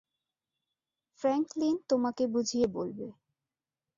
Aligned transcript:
Franklin 1.21 1.75
তোমাকে 1.89 2.23
বুঝিয়ে 2.27 2.67
বলবে। 2.67 3.07